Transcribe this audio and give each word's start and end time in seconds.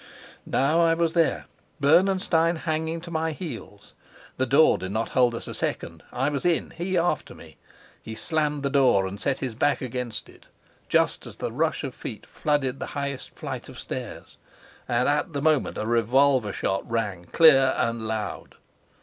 Now 0.47 0.79
I 0.81 0.95
was 0.95 1.13
there, 1.13 1.45
Bernenstein 1.79 2.55
hanging 2.55 3.01
to 3.01 3.11
my 3.11 3.33
heels. 3.33 3.93
The 4.37 4.47
door 4.47 4.79
did 4.79 4.91
not 4.91 5.09
hold 5.09 5.35
us 5.35 5.47
a 5.47 5.53
second. 5.53 6.01
I 6.11 6.29
was 6.29 6.43
in, 6.43 6.71
he 6.71 6.97
after 6.97 7.35
me. 7.35 7.57
He 8.01 8.15
slammed 8.15 8.63
the 8.63 8.71
door 8.71 9.05
and 9.05 9.21
set 9.21 9.37
his 9.45 9.53
back 9.53 9.79
against 9.79 10.27
it, 10.27 10.47
just 10.89 11.27
as 11.27 11.37
the 11.37 11.51
rush 11.51 11.83
of 11.83 11.93
feet 11.93 12.25
flooded 12.25 12.79
the 12.79 12.87
highest 12.97 13.35
flight 13.37 13.69
of 13.69 13.77
stairs. 13.77 14.37
And 14.87 15.07
at 15.07 15.33
the 15.33 15.39
moment 15.43 15.77
a 15.77 15.85
revolver 15.85 16.51
shot 16.51 16.89
rang 16.89 17.25
clear 17.25 17.75
and 17.77 18.07
loud. 18.07 18.55